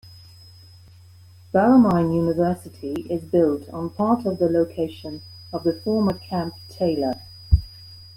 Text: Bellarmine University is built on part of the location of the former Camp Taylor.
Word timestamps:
Bellarmine 1.53 2.11
University 2.15 3.05
is 3.07 3.21
built 3.23 3.69
on 3.69 3.91
part 3.91 4.25
of 4.25 4.39
the 4.39 4.49
location 4.49 5.21
of 5.53 5.63
the 5.63 5.79
former 5.83 6.17
Camp 6.17 6.55
Taylor. 6.69 7.21